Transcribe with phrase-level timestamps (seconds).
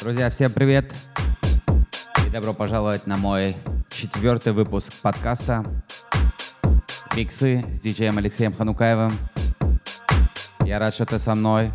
[0.00, 0.94] Друзья, всем привет!
[2.26, 3.54] И добро пожаловать на мой
[3.90, 5.62] четвертый выпуск подкаста
[7.14, 9.12] «Миксы» с диджеем Алексеем Ханукаевым.
[10.64, 11.70] Я рад, что ты со мной.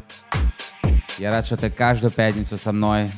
[1.19, 3.09] Я рад, что ты каждую пятницу со мной.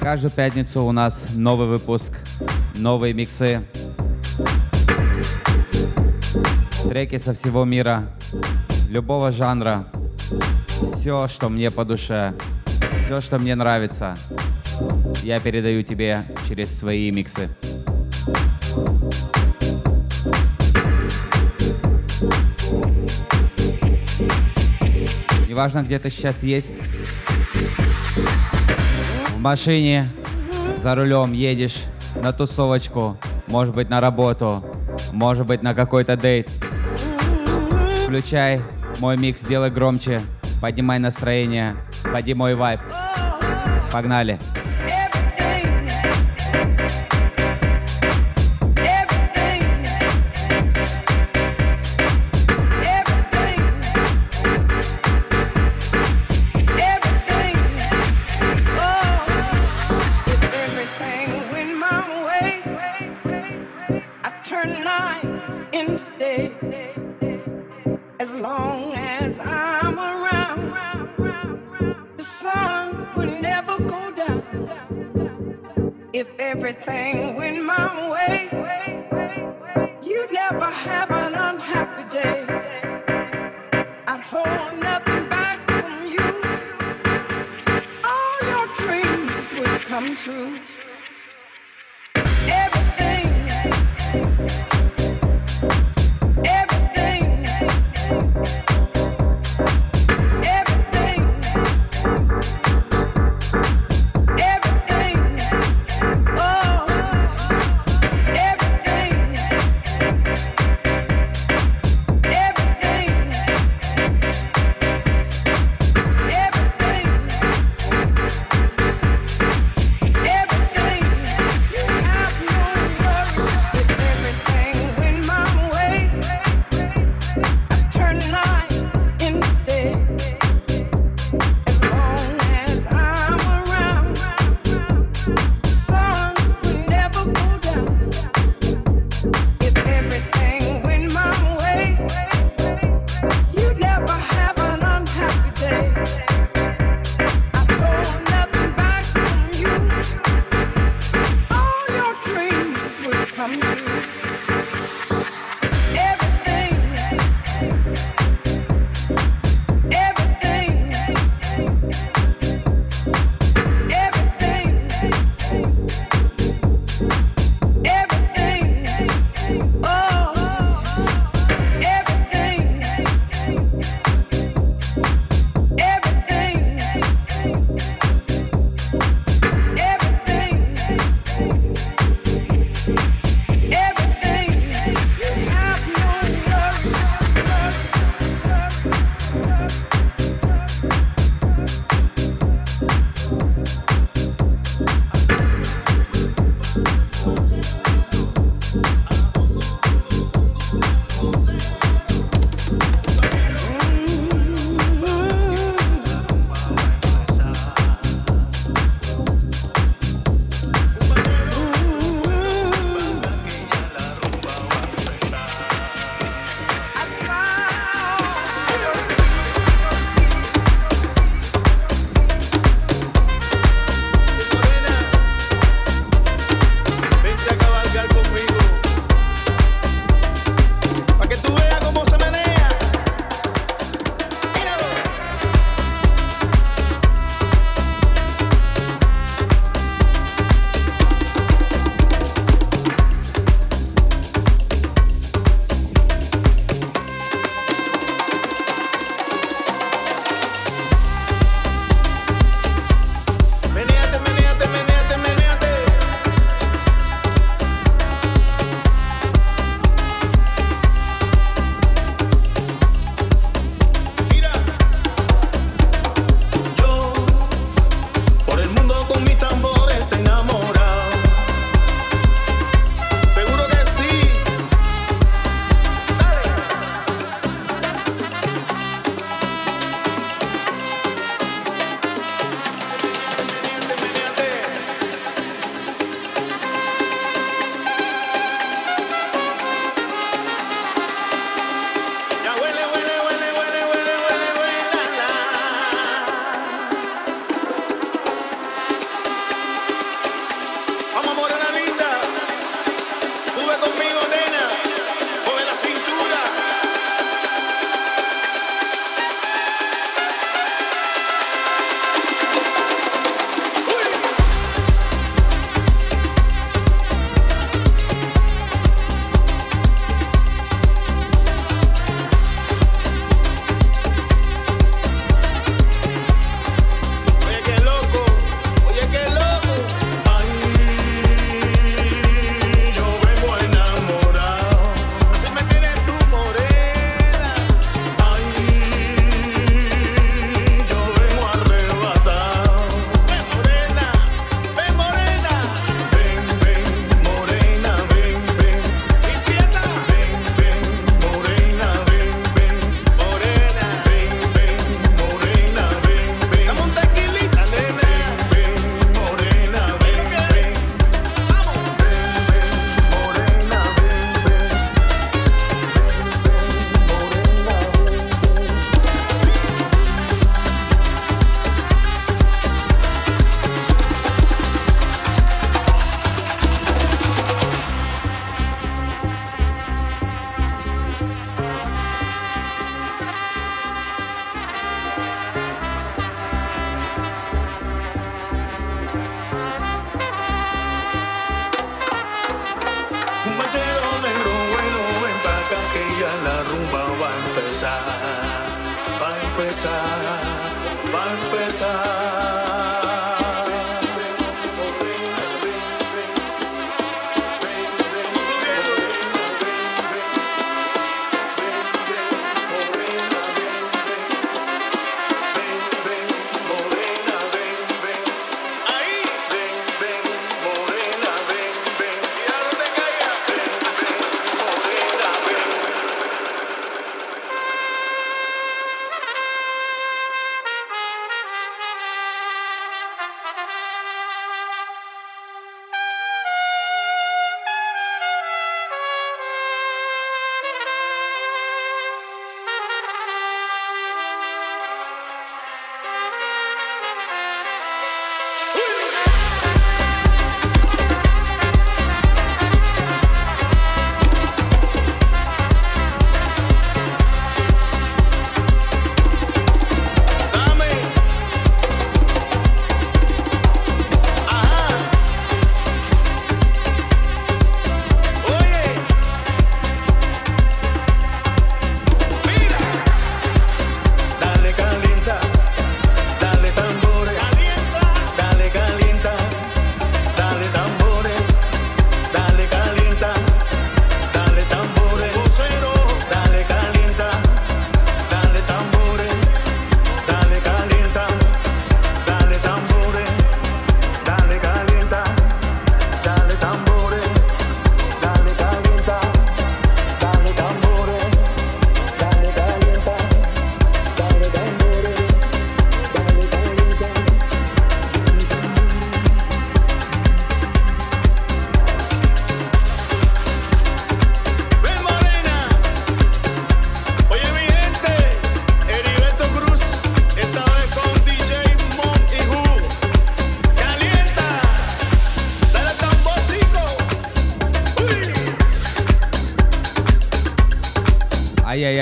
[0.00, 2.12] Каждую пятницу у нас новый выпуск,
[2.76, 3.66] новые миксы,
[6.88, 8.14] треки со всего мира,
[8.90, 9.84] любого жанра,
[10.96, 12.34] все, что мне по душе,
[13.04, 14.16] все, что мне нравится,
[15.22, 17.48] я передаю тебе через свои миксы.
[25.48, 26.70] Неважно, где ты сейчас есть,
[29.28, 30.04] в машине,
[30.82, 31.84] за рулем едешь
[32.22, 33.16] на тусовочку,
[33.46, 34.64] может быть на работу,
[35.12, 36.50] может быть на какой-то дейт.
[38.04, 38.60] Включай
[39.00, 40.20] мой микс, сделай громче,
[40.60, 41.76] поднимай настроение,
[42.12, 42.80] поднимай вайб.
[43.92, 44.38] Погнали.
[76.40, 78.48] Everything went my way,
[80.02, 82.44] you'd never have an unhappy day.
[84.06, 86.28] I'd hold nothing back from you.
[88.04, 90.79] All your dreams would come true.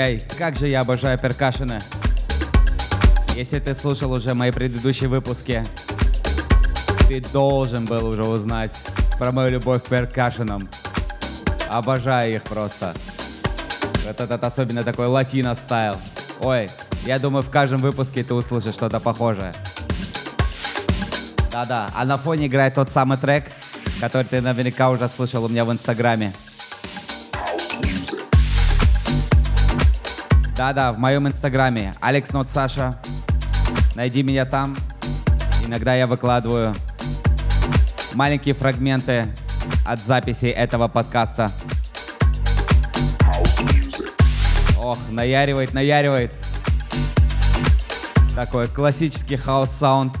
[0.09, 1.77] Ай-яй-яй, как же я обожаю перкашины.
[3.35, 5.63] Если ты слушал уже мои предыдущие выпуски,
[7.07, 8.71] ты должен был уже узнать
[9.19, 10.67] про мою любовь к перкашинам.
[11.69, 12.95] Обожаю их просто.
[14.07, 15.95] Вот этот особенно такой латино стайл.
[16.39, 16.69] Ой,
[17.05, 19.53] я думаю, в каждом выпуске ты услышишь что-то похожее.
[21.51, 23.45] Да-да, а на фоне играет тот самый трек,
[24.01, 26.33] который ты наверняка уже слышал у меня в инстаграме.
[30.59, 32.99] Да-да, в моем инстаграме Alex Not Sasha.
[33.95, 34.75] Найди меня там.
[35.65, 36.75] Иногда я выкладываю
[38.13, 39.25] маленькие фрагменты
[39.85, 41.49] от записи этого подкаста.
[44.77, 46.33] Ох, наяривает, наяривает.
[48.35, 50.11] Такой классический house-саунд.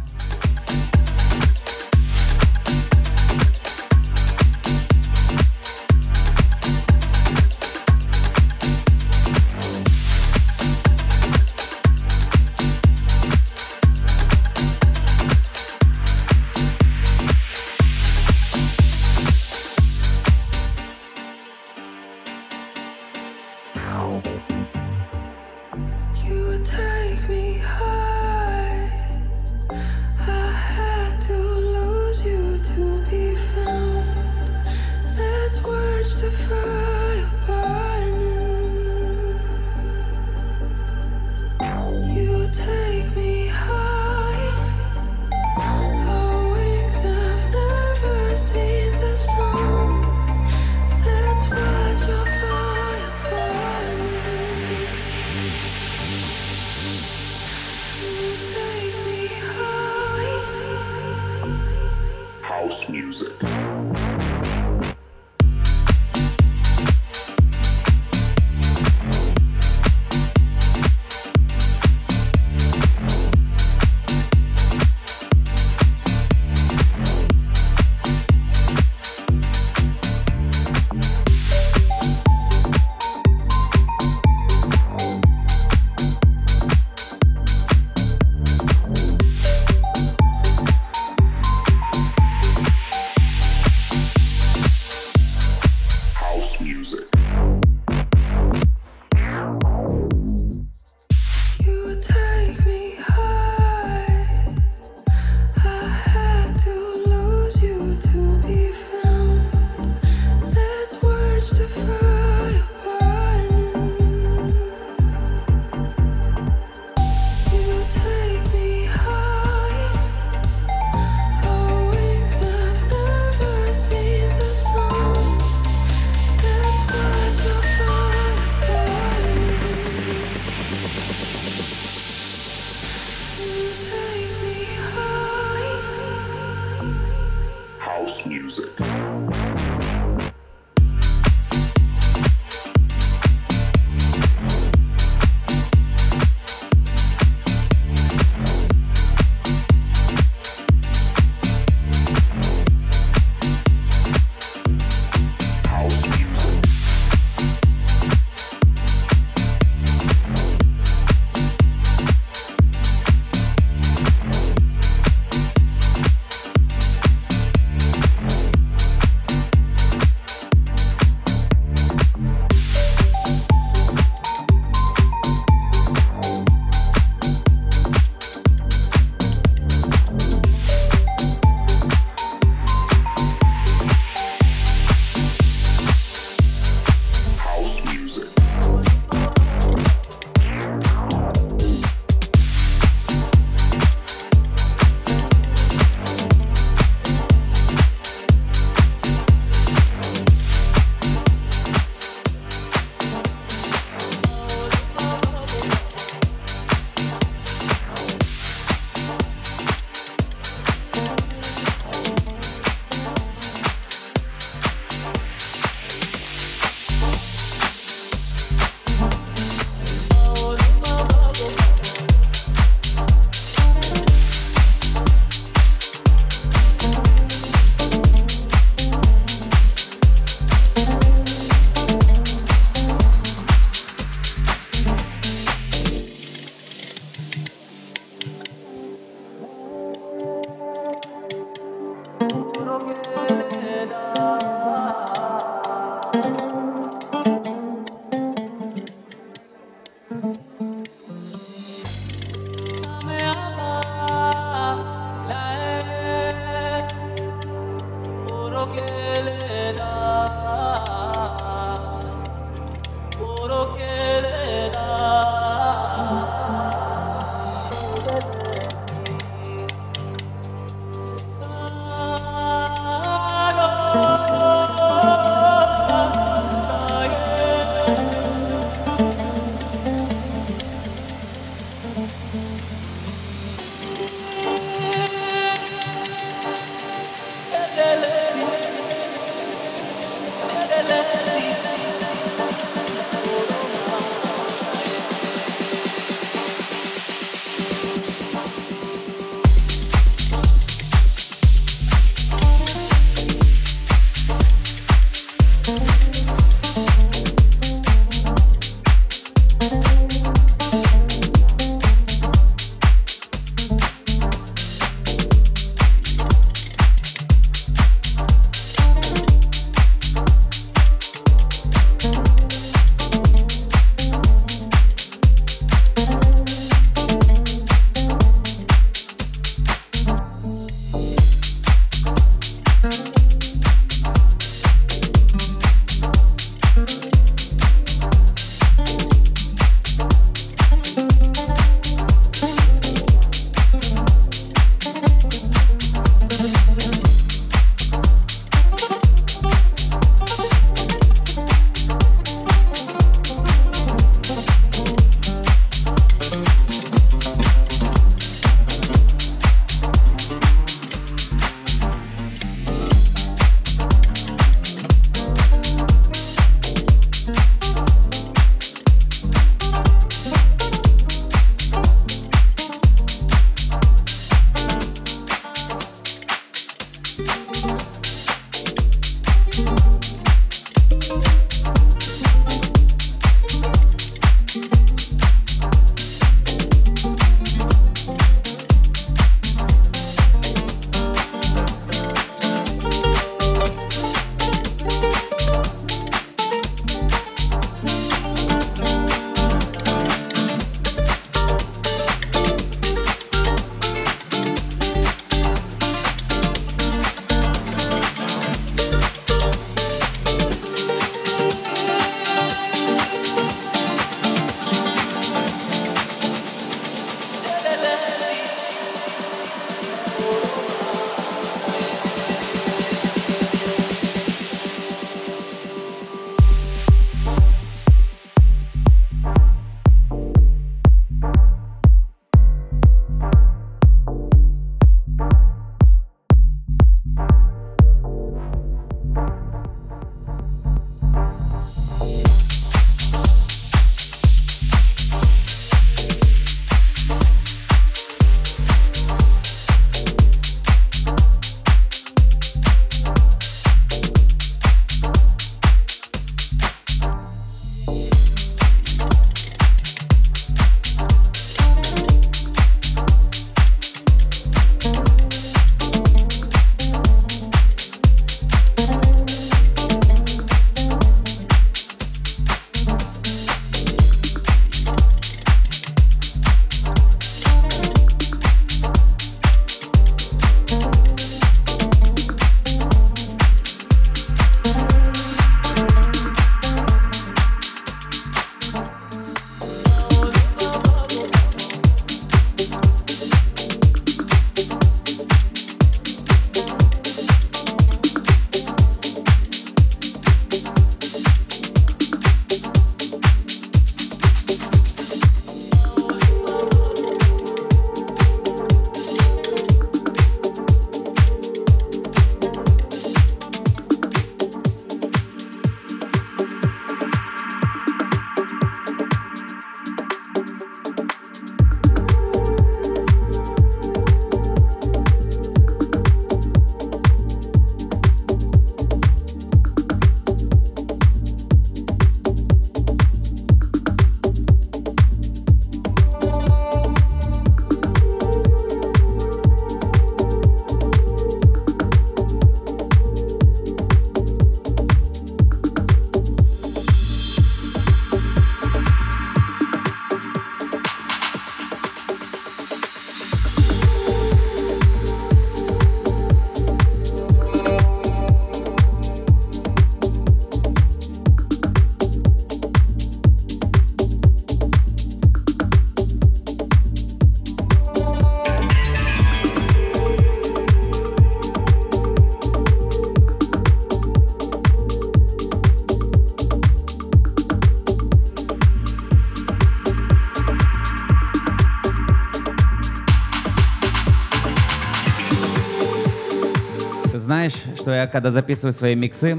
[587.93, 589.37] Я, когда записываю свои миксы,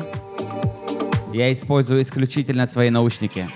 [1.33, 3.49] я использую исключительно свои наушники.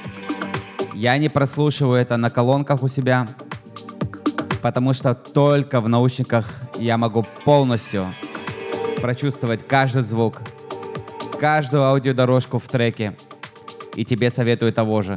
[0.94, 3.26] Я не прослушиваю это на колонках у себя,
[4.62, 8.12] потому что только в наушниках я могу полностью
[9.00, 10.40] прочувствовать каждый звук,
[11.38, 13.14] каждую аудиодорожку в треке.
[13.96, 15.16] И тебе советую того же.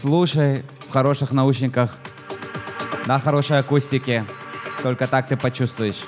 [0.00, 1.98] Слушай в хороших наушниках,
[3.06, 4.24] на хорошей акустике.
[4.82, 6.02] Только так ты почувствуешь.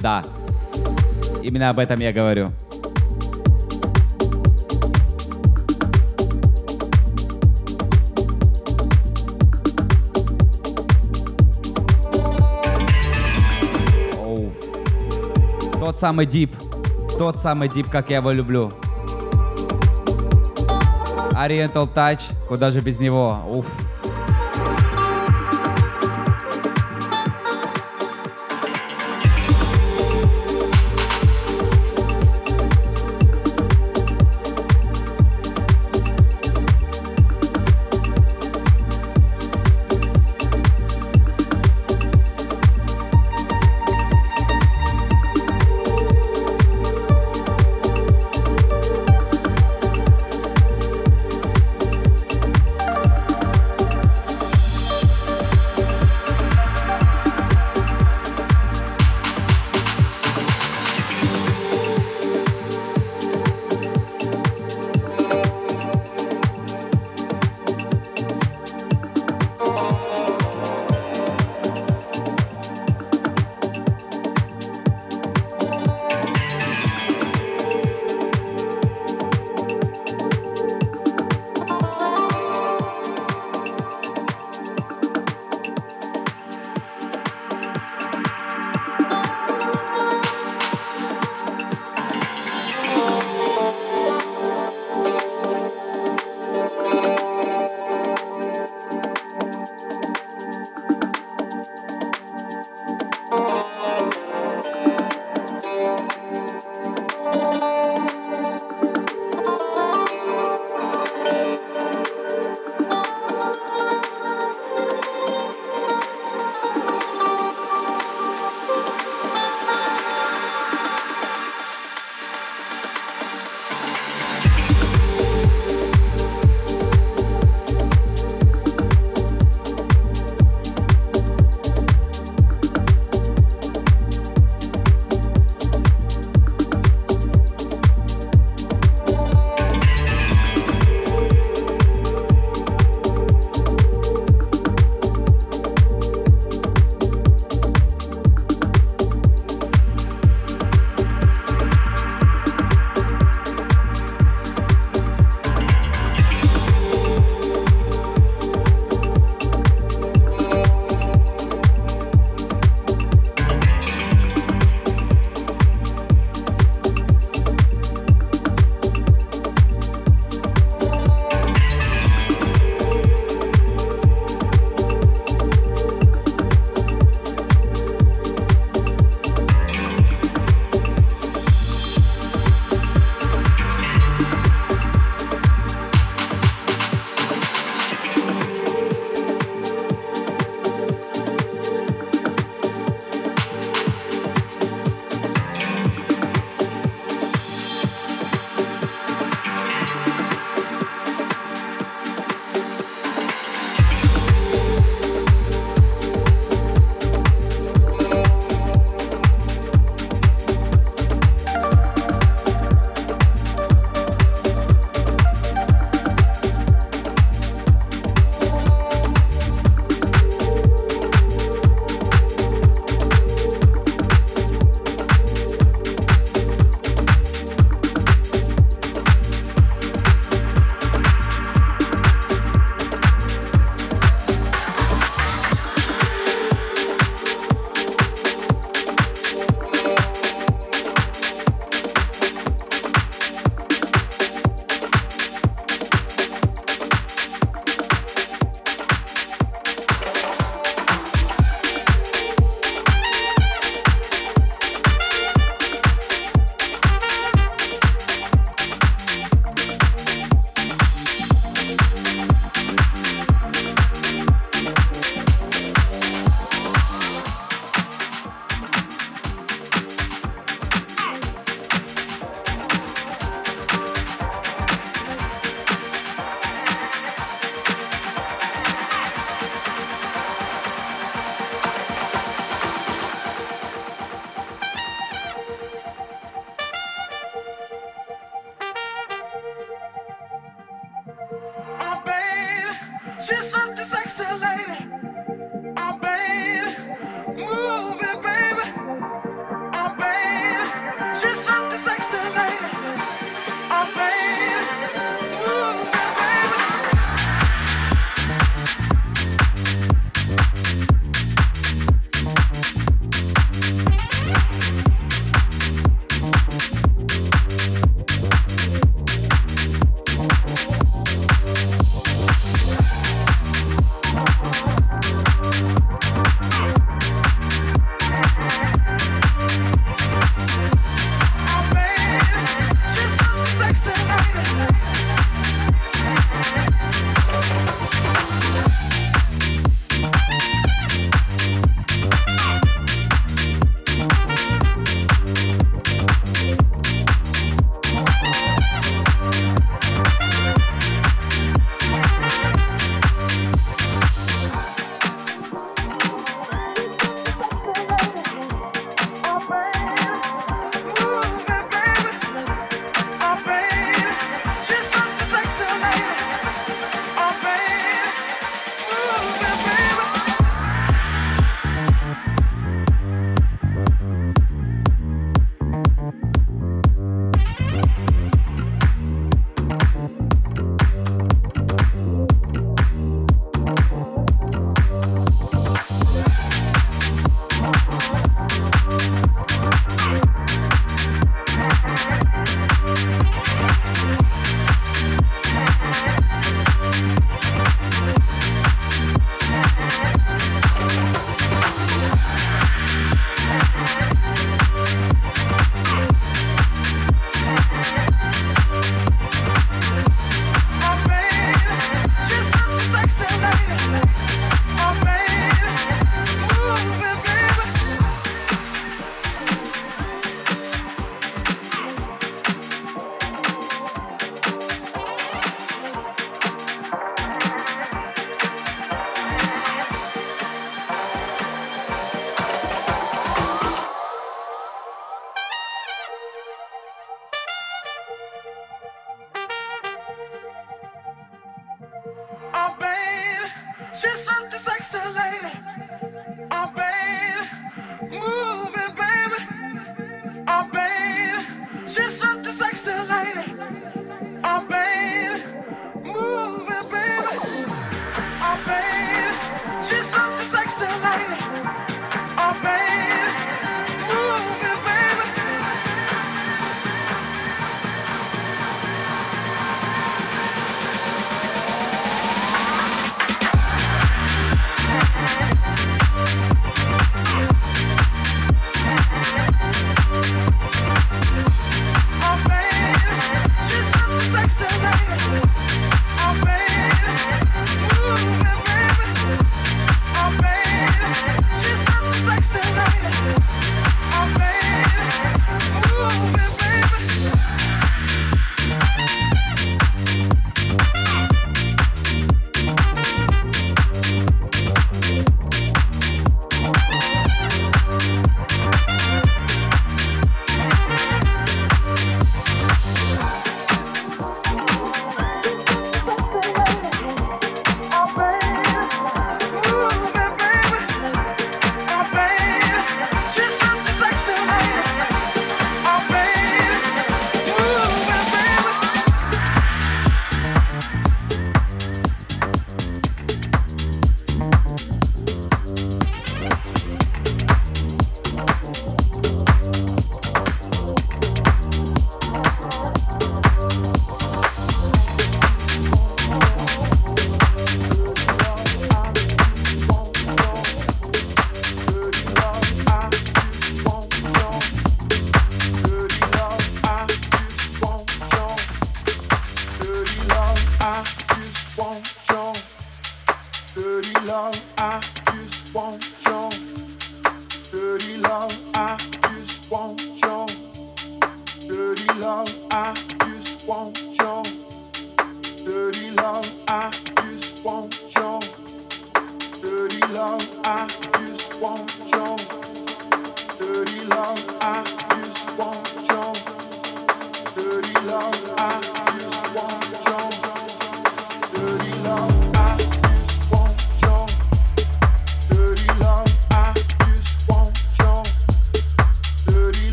[0.00, 0.22] Да.
[1.42, 2.50] Именно об этом я говорю.
[14.18, 14.50] Оу.
[15.78, 16.50] Тот самый дип.
[17.18, 18.72] Тот самый дип, как я его люблю.
[21.32, 23.38] Oriental Touch, куда же без него?
[23.48, 23.66] Уф.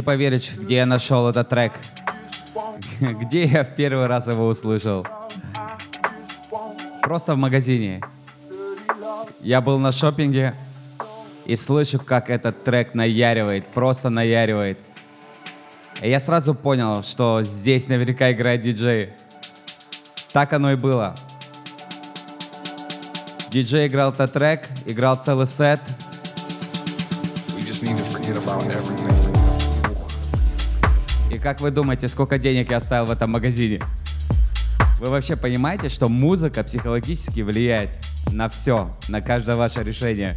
[0.00, 1.72] Не поверишь, где я нашел этот трек.
[3.00, 5.06] Где я в первый раз его услышал?
[7.02, 8.00] Просто в магазине.
[9.42, 10.54] Я был на шопинге
[11.44, 14.78] и слышу, как этот трек наяривает, просто наяривает.
[16.00, 19.10] И я сразу понял, что здесь наверняка играет диджей.
[20.32, 21.14] Так оно и было.
[23.50, 25.80] Диджей играл этот трек, играл целый сет.
[27.54, 29.09] We just need to.
[31.42, 33.80] Как вы думаете, сколько денег я оставил в этом магазине?
[34.98, 37.90] Вы вообще понимаете, что музыка психологически влияет
[38.30, 40.36] на все, на каждое ваше решение?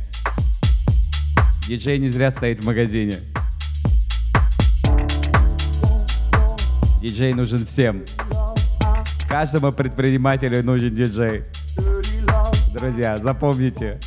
[1.67, 3.19] Диджей не зря стоит в магазине.
[7.01, 8.05] Диджей нужен всем.
[9.27, 11.43] Каждому предпринимателю нужен диджей.
[12.73, 13.99] Друзья, запомните.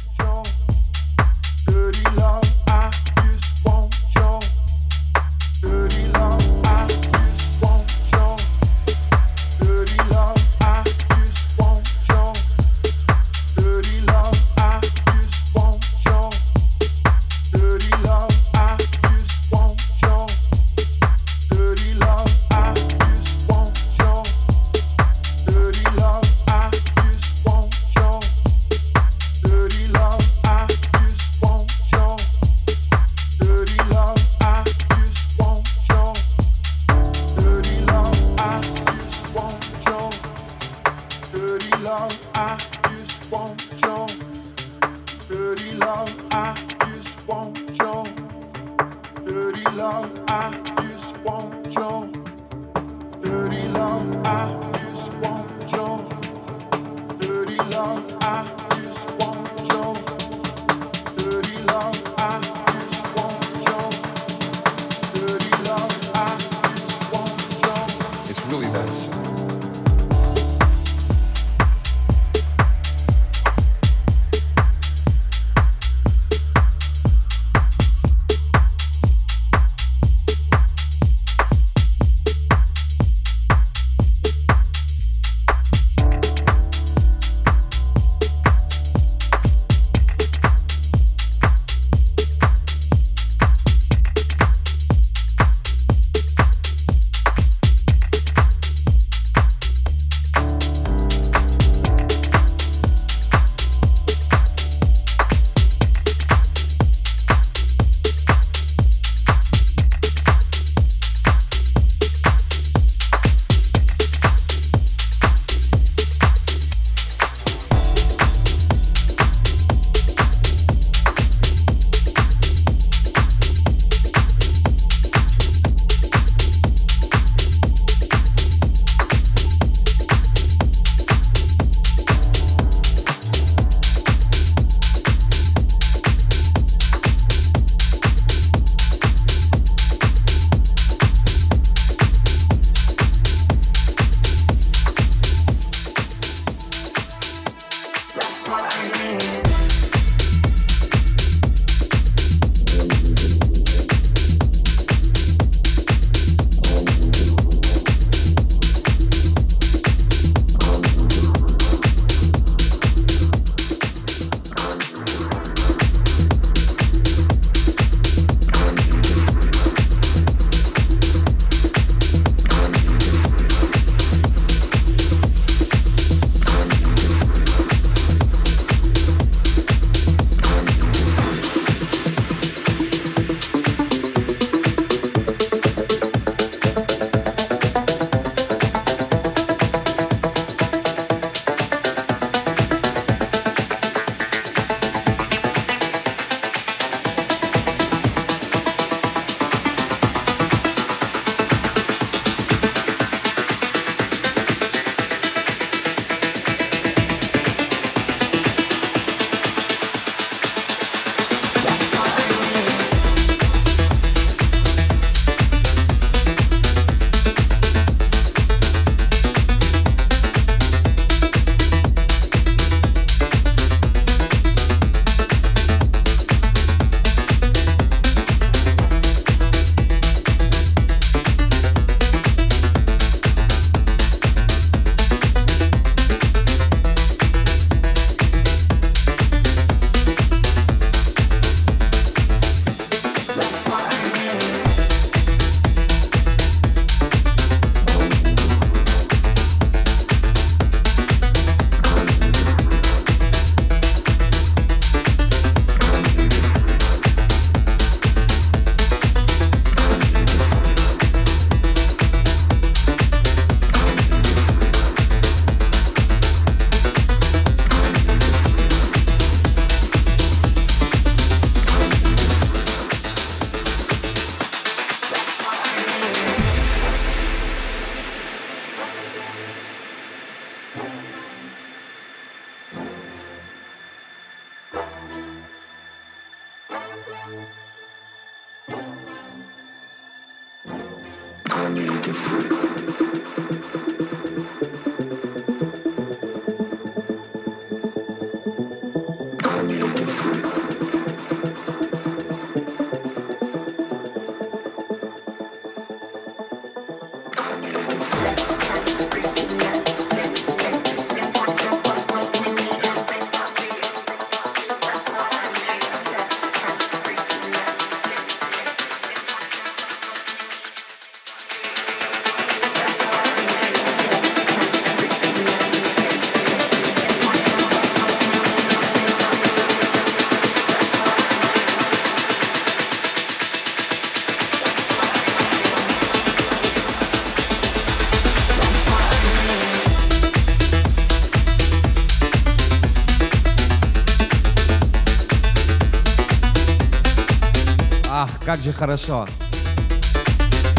[348.66, 349.26] Же хорошо.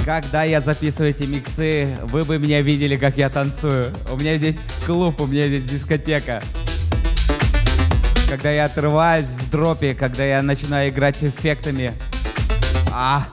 [0.03, 3.93] Когда я записываю эти миксы, вы бы меня видели, как я танцую.
[4.11, 6.43] У меня здесь клуб, у меня здесь дискотека.
[8.27, 11.93] Когда я отрываюсь в дропе, когда я начинаю играть эффектами.
[12.91, 13.25] А.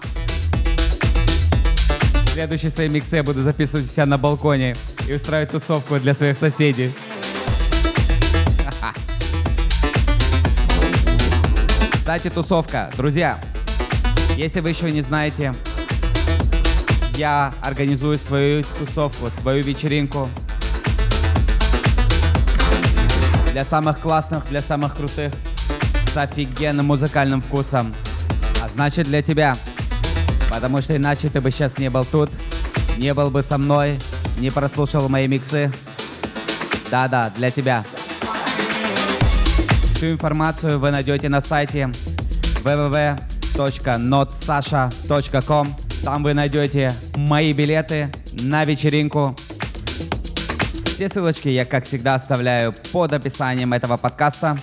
[2.32, 4.76] Следующие свои миксы я буду записывать себя на балконе
[5.08, 6.92] и устраивать тусовку для своих соседей.
[11.92, 12.88] Кстати, тусовка.
[12.96, 13.40] Друзья,
[14.36, 15.54] если вы еще не знаете,
[17.16, 20.28] я организую свою тусовку, свою вечеринку
[23.52, 25.32] для самых классных, для самых крутых,
[26.12, 27.94] с офигенным музыкальным вкусом.
[28.62, 29.56] А значит для тебя,
[30.50, 32.30] потому что иначе ты бы сейчас не был тут,
[32.96, 33.98] не был бы со мной,
[34.38, 35.70] не прослушал мои миксы.
[36.90, 37.84] Да-да, для тебя.
[39.94, 41.90] Всю информацию вы найдете на сайте
[43.54, 45.74] www.notsasha.com.
[46.02, 48.10] Там вы найдете мои билеты
[48.42, 49.36] на вечеринку.
[50.86, 54.58] Все ссылочки я, как всегда, оставляю под описанием этого подкаста.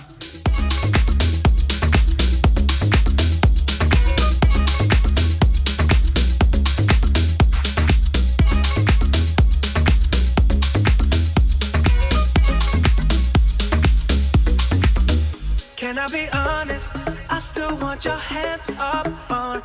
[15.76, 17.11] Can I be honest?
[17.70, 19.62] Want your hands up on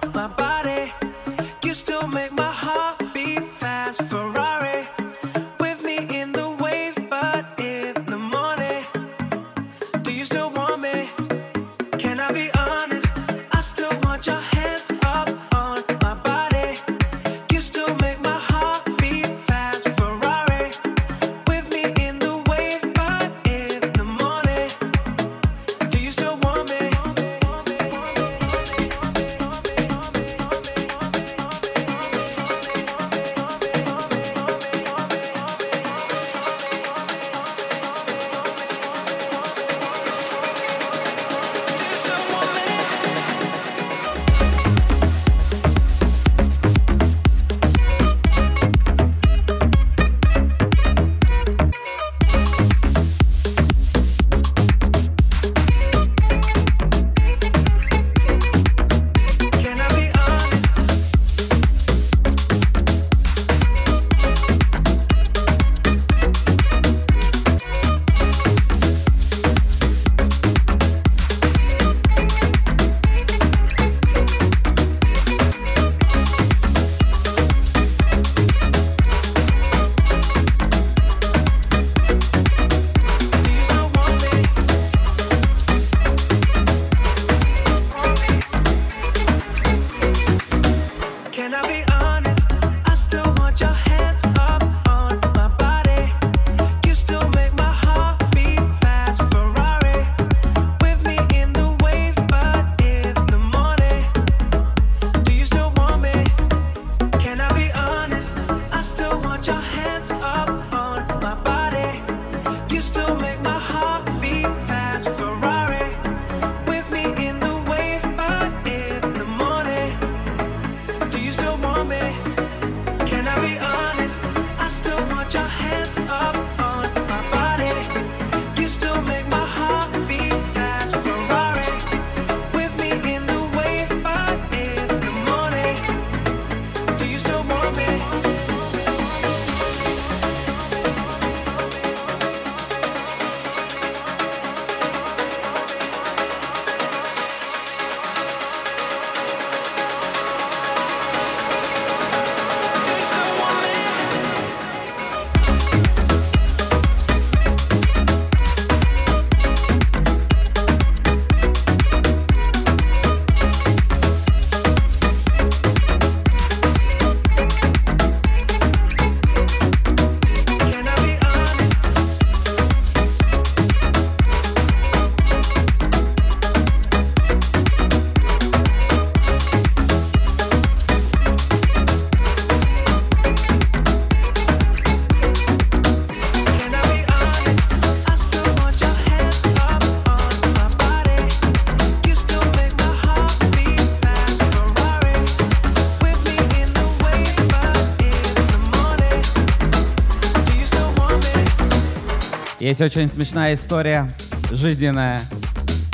[202.68, 204.10] Есть очень смешная история,
[204.52, 205.22] жизненная,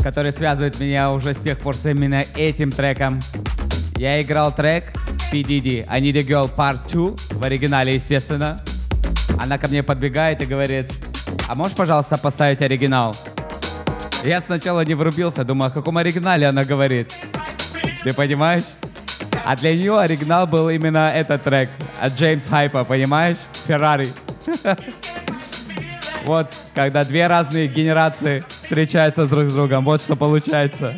[0.01, 3.19] которая связывает меня уже с тех пор с именно этим треком.
[3.95, 4.85] Я играл трек
[5.31, 8.59] PDD I Need a Girl Part 2 в оригинале, естественно.
[9.39, 10.91] Она ко мне подбегает и говорит,
[11.47, 13.15] а можешь, пожалуйста, поставить оригинал?
[14.23, 17.13] Я сначала не врубился, думаю, о каком оригинале она говорит.
[18.03, 18.65] Ты понимаешь?
[19.45, 21.69] А для нее оригинал был именно этот трек
[22.01, 23.37] от Джеймс Хайпа, понимаешь?
[23.67, 24.07] Феррари.
[26.25, 30.95] Вот, когда две разные генерации встречаются друг с другом, вот что получается.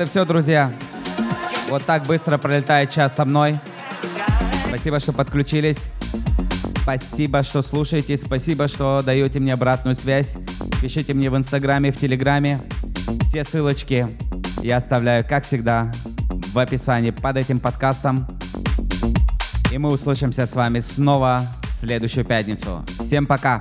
[0.00, 0.72] Вот и все, друзья.
[1.68, 3.58] Вот так быстро пролетает час со мной.
[4.66, 5.76] Спасибо, что подключились.
[6.80, 8.16] Спасибо, что слушаете.
[8.16, 10.36] Спасибо, что даете мне обратную связь.
[10.80, 12.62] Пишите мне в Инстаграме, в Телеграме.
[13.28, 14.06] Все ссылочки
[14.62, 15.92] я оставляю, как всегда,
[16.54, 18.26] в описании под этим подкастом.
[19.70, 22.86] И мы услышимся с вами снова в следующую пятницу.
[22.98, 23.60] Всем пока!